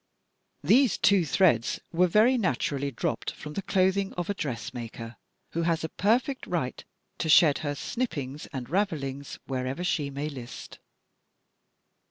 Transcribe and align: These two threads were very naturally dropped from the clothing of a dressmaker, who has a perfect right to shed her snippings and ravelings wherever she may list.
These 0.63 0.97
two 0.97 1.27
threads 1.27 1.79
were 1.93 2.07
very 2.07 2.35
naturally 2.35 2.89
dropped 2.89 3.29
from 3.33 3.53
the 3.53 3.61
clothing 3.61 4.13
of 4.13 4.31
a 4.31 4.33
dressmaker, 4.33 5.15
who 5.51 5.61
has 5.61 5.83
a 5.83 5.89
perfect 5.89 6.47
right 6.47 6.83
to 7.19 7.29
shed 7.29 7.59
her 7.59 7.75
snippings 7.75 8.47
and 8.51 8.67
ravelings 8.67 9.37
wherever 9.45 9.83
she 9.83 10.09
may 10.09 10.27
list. 10.27 10.79